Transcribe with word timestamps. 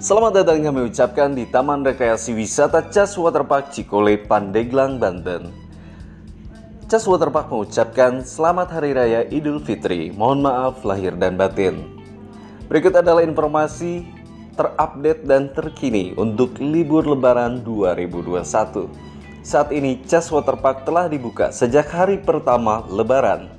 Selamat 0.00 0.32
datang 0.32 0.64
kami 0.64 0.88
ucapkan 0.88 1.28
di 1.36 1.44
Taman 1.44 1.84
Rekreasi 1.84 2.32
Wisata 2.32 2.88
Cas 2.88 3.20
Waterpark 3.20 3.68
Cikole, 3.68 4.16
Pandeglang, 4.16 4.96
Banten. 4.96 5.52
Cas 6.88 7.04
Waterpark 7.04 7.52
mengucapkan 7.52 8.24
Selamat 8.24 8.72
Hari 8.72 8.96
Raya 8.96 9.28
Idul 9.28 9.60
Fitri. 9.60 10.08
Mohon 10.08 10.48
maaf 10.48 10.80
lahir 10.88 11.12
dan 11.20 11.36
batin. 11.36 12.00
Berikut 12.72 12.96
adalah 12.96 13.20
informasi 13.20 14.08
terupdate 14.56 15.28
dan 15.28 15.52
terkini 15.52 16.16
untuk 16.16 16.56
libur 16.64 17.04
lebaran 17.04 17.60
2021. 17.60 18.88
Saat 19.44 19.68
ini 19.68 20.00
Cas 20.08 20.32
Waterpark 20.32 20.88
telah 20.88 21.12
dibuka 21.12 21.52
sejak 21.52 21.92
hari 21.92 22.16
pertama 22.16 22.88
lebaran. 22.88 23.52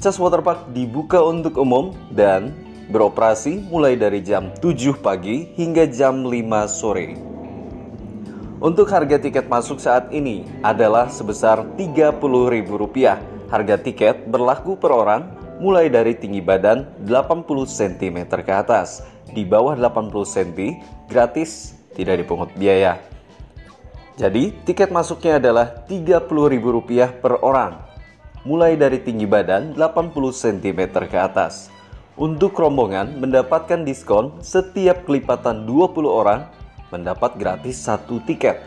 Cas 0.00 0.16
Waterpark 0.16 0.72
dibuka 0.72 1.20
untuk 1.20 1.60
umum 1.60 1.92
dan 2.16 2.67
beroperasi 2.88 3.68
mulai 3.68 3.94
dari 3.94 4.24
jam 4.24 4.52
7 4.56 4.96
pagi 4.98 5.52
hingga 5.56 5.88
jam 5.88 6.24
5 6.24 6.32
sore. 6.68 7.14
Untuk 8.58 8.90
harga 8.90 9.22
tiket 9.22 9.46
masuk 9.46 9.78
saat 9.78 10.10
ini 10.10 10.42
adalah 10.66 11.06
sebesar 11.06 11.62
Rp30.000. 11.78 12.66
Harga 13.48 13.76
tiket 13.78 14.26
berlaku 14.26 14.74
per 14.74 14.90
orang 14.90 15.30
mulai 15.62 15.86
dari 15.86 16.18
tinggi 16.18 16.42
badan 16.42 16.90
80 17.06 17.46
cm 17.46 18.18
ke 18.42 18.52
atas. 18.52 19.06
Di 19.30 19.46
bawah 19.46 19.78
80 19.78 20.10
cm 20.26 20.60
gratis, 21.06 21.78
tidak 21.94 22.26
dipungut 22.26 22.50
biaya. 22.58 22.98
Jadi, 24.18 24.50
tiket 24.66 24.90
masuknya 24.90 25.38
adalah 25.38 25.86
Rp30.000 25.86 27.22
per 27.22 27.38
orang 27.46 27.78
mulai 28.42 28.74
dari 28.74 28.98
tinggi 28.98 29.28
badan 29.28 29.78
80 29.78 30.10
cm 30.34 30.80
ke 31.06 31.18
atas. 31.18 31.77
Untuk 32.18 32.58
rombongan 32.58 33.22
mendapatkan 33.22 33.86
diskon 33.86 34.42
setiap 34.42 35.06
kelipatan 35.06 35.62
20 35.70 36.02
orang 36.02 36.50
mendapat 36.90 37.38
gratis 37.38 37.78
satu 37.78 38.18
tiket. 38.26 38.58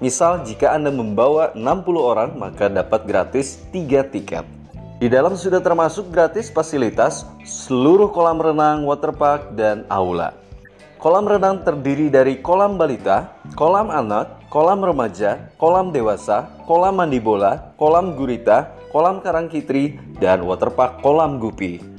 Misal 0.00 0.40
jika 0.48 0.72
Anda 0.72 0.88
membawa 0.88 1.52
60 1.52 1.84
orang 2.00 2.40
maka 2.40 2.72
dapat 2.72 3.04
gratis 3.04 3.60
3 3.76 4.08
tiket. 4.08 4.48
Di 5.04 5.12
dalam 5.12 5.36
sudah 5.36 5.60
termasuk 5.60 6.08
gratis 6.08 6.48
fasilitas 6.48 7.28
seluruh 7.44 8.08
kolam 8.08 8.40
renang, 8.40 8.88
waterpark, 8.88 9.52
dan 9.52 9.84
aula. 9.92 10.32
Kolam 10.96 11.28
renang 11.28 11.60
terdiri 11.68 12.08
dari 12.08 12.40
kolam 12.40 12.80
balita, 12.80 13.36
kolam 13.52 13.92
anak, 13.92 14.48
kolam 14.48 14.80
remaja, 14.80 15.52
kolam 15.60 15.92
dewasa, 15.92 16.48
kolam 16.64 16.96
mandi 16.96 17.20
bola, 17.20 17.76
kolam 17.76 18.16
gurita, 18.16 18.72
kolam 18.88 19.20
karangkitri, 19.20 20.00
dan 20.16 20.40
waterpark 20.40 21.04
kolam 21.04 21.36
gupi. 21.36 21.97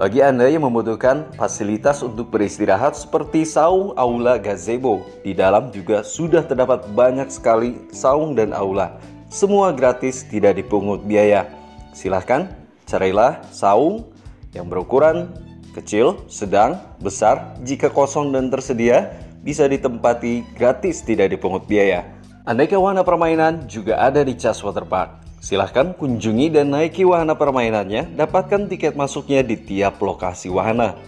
Bagi 0.00 0.24
Anda 0.24 0.48
yang 0.48 0.64
membutuhkan 0.64 1.28
fasilitas 1.36 2.00
untuk 2.00 2.32
beristirahat 2.32 2.96
seperti 2.96 3.44
saung, 3.44 3.92
aula, 4.00 4.40
gazebo, 4.40 5.04
di 5.20 5.36
dalam 5.36 5.68
juga 5.68 6.00
sudah 6.00 6.40
terdapat 6.40 6.88
banyak 6.96 7.28
sekali 7.28 7.76
saung 7.92 8.32
dan 8.32 8.56
aula. 8.56 8.96
Semua 9.28 9.76
gratis, 9.76 10.24
tidak 10.24 10.56
dipungut 10.56 11.04
biaya. 11.04 11.52
Silahkan 11.92 12.48
carilah 12.88 13.44
saung 13.52 14.08
yang 14.56 14.72
berukuran 14.72 15.36
kecil, 15.76 16.24
sedang, 16.32 16.80
besar. 17.04 17.60
Jika 17.60 17.92
kosong 17.92 18.32
dan 18.32 18.48
tersedia, 18.48 19.12
bisa 19.44 19.68
ditempati 19.68 20.48
gratis, 20.56 21.04
tidak 21.04 21.28
dipungut 21.28 21.68
biaya. 21.68 22.08
Aneka 22.48 22.80
wahana 22.80 23.04
permainan 23.04 23.68
juga 23.68 24.00
ada 24.00 24.24
di 24.24 24.32
Cas 24.32 24.64
Waterpark. 24.64 25.29
Silahkan 25.40 25.96
kunjungi 25.96 26.52
dan 26.52 26.68
naiki 26.68 27.00
wahana 27.08 27.32
permainannya, 27.32 28.12
dapatkan 28.12 28.68
tiket 28.68 28.92
masuknya 28.92 29.40
di 29.40 29.56
tiap 29.56 29.96
lokasi 29.96 30.52
wahana. 30.52 31.00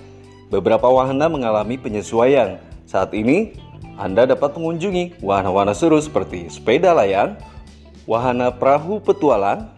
Beberapa 0.48 0.88
wahana 0.88 1.28
mengalami 1.28 1.76
penyesuaian. 1.76 2.56
Saat 2.88 3.12
ini, 3.12 3.52
Anda 4.00 4.24
dapat 4.24 4.56
mengunjungi 4.56 5.20
wahana-wahana 5.20 5.76
seru 5.76 6.00
seperti 6.00 6.48
sepeda 6.48 6.96
layang, 6.96 7.36
wahana 8.08 8.48
perahu 8.48 9.04
petualang, 9.04 9.68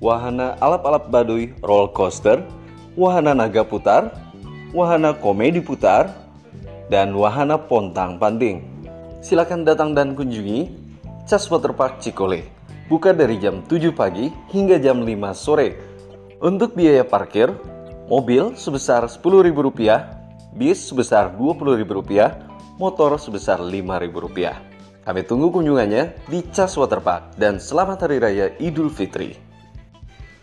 wahana 0.00 0.56
alap-alap 0.56 1.12
baduy 1.12 1.52
roller 1.60 1.92
coaster, 1.92 2.40
wahana 2.96 3.36
naga 3.36 3.60
putar, 3.60 4.08
wahana 4.72 5.12
komedi 5.12 5.60
putar, 5.60 6.16
dan 6.88 7.12
wahana 7.12 7.60
pontang 7.60 8.16
panting. 8.16 8.64
Silakan 9.20 9.68
datang 9.68 9.92
dan 9.92 10.16
kunjungi 10.16 10.80
Cas 11.28 11.44
Waterpark 11.52 12.00
Cikole 12.00 12.61
buka 12.92 13.16
dari 13.16 13.40
jam 13.40 13.64
7 13.64 13.88
pagi 13.96 14.28
hingga 14.52 14.76
jam 14.76 15.00
5 15.00 15.08
sore. 15.32 15.80
Untuk 16.44 16.76
biaya 16.76 17.00
parkir, 17.00 17.48
mobil 18.04 18.52
sebesar 18.52 19.08
Rp10.000, 19.08 19.80
bis 20.52 20.92
sebesar 20.92 21.32
Rp20.000, 21.32 22.76
motor 22.76 23.16
sebesar 23.16 23.64
Rp5.000. 23.64 24.52
Kami 25.08 25.20
tunggu 25.24 25.48
kunjungannya 25.48 26.28
di 26.28 26.44
Cas 26.52 26.76
Waterpark 26.76 27.40
dan 27.40 27.56
selamat 27.56 28.04
Hari 28.04 28.18
Raya 28.20 28.46
Idul 28.60 28.92
Fitri. 28.92 29.40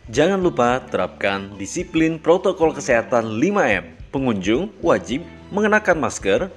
Jangan 0.09 0.41
lupa 0.41 0.81
terapkan 0.89 1.53
disiplin 1.53 2.17
protokol 2.17 2.73
kesehatan 2.73 3.37
5M. 3.37 4.09
Pengunjung 4.09 4.73
wajib 4.81 5.21
mengenakan 5.53 6.01
masker, 6.01 6.49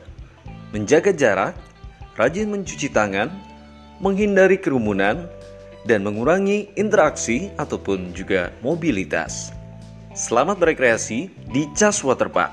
menjaga 0.73 1.13
jarak, 1.13 1.53
rajin 2.17 2.49
mencuci 2.49 2.89
tangan, 2.89 3.29
menghindari 4.01 4.57
kerumunan, 4.57 5.29
dan 5.89 6.07
mengurangi 6.07 6.71
interaksi 6.79 7.51
ataupun 7.59 8.15
juga 8.15 8.55
mobilitas. 8.63 9.51
Selamat 10.13 10.61
berekreasi 10.61 11.33
di 11.51 11.65
Cas 11.73 12.05
Waterpark. 12.05 12.53